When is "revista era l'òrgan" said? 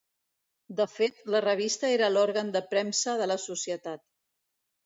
1.45-2.49